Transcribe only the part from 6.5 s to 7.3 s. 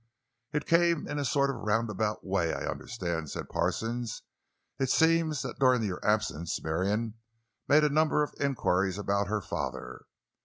Marion